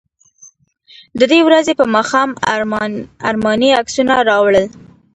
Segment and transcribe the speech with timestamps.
[1.19, 2.29] د دې ورځې په ماښام
[3.29, 4.65] ارماني عکسونه راوړل.